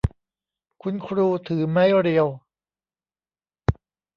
[0.81, 2.27] คุณครูถือไม้เรียว